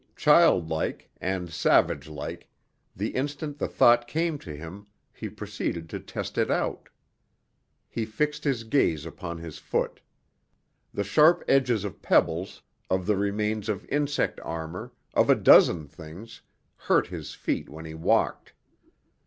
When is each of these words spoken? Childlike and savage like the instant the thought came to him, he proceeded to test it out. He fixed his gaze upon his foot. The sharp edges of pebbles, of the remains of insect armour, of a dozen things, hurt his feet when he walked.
Childlike 0.15 1.11
and 1.21 1.51
savage 1.53 2.07
like 2.09 2.49
the 2.95 3.09
instant 3.09 3.59
the 3.59 3.67
thought 3.67 4.07
came 4.07 4.39
to 4.39 4.55
him, 4.55 4.87
he 5.13 5.29
proceeded 5.29 5.89
to 5.91 5.99
test 5.99 6.39
it 6.39 6.49
out. 6.49 6.89
He 7.87 8.07
fixed 8.07 8.43
his 8.43 8.63
gaze 8.63 9.05
upon 9.05 9.37
his 9.37 9.59
foot. 9.59 10.01
The 10.91 11.03
sharp 11.03 11.43
edges 11.47 11.83
of 11.83 12.01
pebbles, 12.01 12.63
of 12.89 13.05
the 13.05 13.15
remains 13.15 13.69
of 13.69 13.85
insect 13.89 14.39
armour, 14.39 14.91
of 15.13 15.29
a 15.29 15.35
dozen 15.35 15.87
things, 15.87 16.41
hurt 16.77 17.05
his 17.05 17.35
feet 17.35 17.69
when 17.69 17.85
he 17.85 17.93
walked. 17.93 18.53